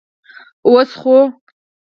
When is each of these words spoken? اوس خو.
اوس 0.67 0.89
خو. 0.99 1.17